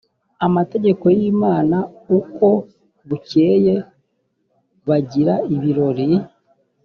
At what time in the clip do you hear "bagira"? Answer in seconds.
4.87-5.33